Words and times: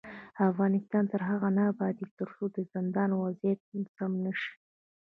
افغانستان 0.49 1.03
تر 1.11 1.21
هغو 1.29 1.49
نه 1.57 1.63
ابادیږي، 1.71 2.15
ترڅو 2.19 2.43
د 2.55 2.57
زندانونو 2.73 3.21
وضعیت 3.25 3.59
سم 3.95 4.11
نشي. 4.25 4.53